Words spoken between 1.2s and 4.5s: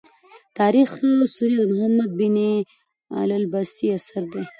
سوري د محمد بن علي البستي اثر دﺉ.